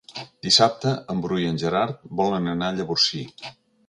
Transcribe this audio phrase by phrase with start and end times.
[0.45, 3.23] Dissabte en Bru i en Gerard volen anar a Llavorsí.